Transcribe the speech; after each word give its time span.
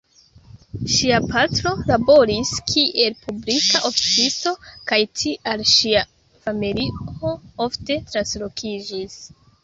Ŝia 0.91 1.17
patro 1.31 1.71
laboris 1.89 2.53
kiel 2.71 3.17
publika 3.25 3.81
oficisto 3.89 4.53
kaj 4.91 4.99
tial 5.19 5.63
ŝia 5.73 6.01
familio 6.47 7.35
ofte 7.67 7.99
translokiĝis. 8.15 9.19